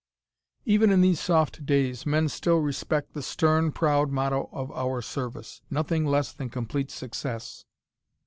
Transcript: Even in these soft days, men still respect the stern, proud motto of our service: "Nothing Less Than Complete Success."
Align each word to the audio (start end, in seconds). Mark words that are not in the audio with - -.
Even 0.65 0.89
in 0.91 1.01
these 1.01 1.19
soft 1.19 1.63
days, 1.63 2.07
men 2.07 2.27
still 2.27 2.57
respect 2.57 3.13
the 3.13 3.21
stern, 3.21 3.71
proud 3.71 4.09
motto 4.09 4.49
of 4.51 4.71
our 4.71 4.99
service: 4.99 5.61
"Nothing 5.69 6.07
Less 6.07 6.31
Than 6.33 6.49
Complete 6.49 6.89
Success." 6.89 7.65